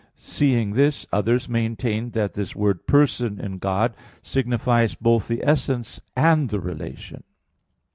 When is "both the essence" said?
4.95-6.01